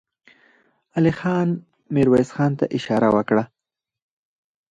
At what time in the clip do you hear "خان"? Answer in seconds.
1.19-1.49, 2.35-2.51